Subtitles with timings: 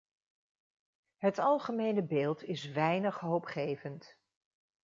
[1.17, 4.17] Het algemene beeld is weinig hoopgevend.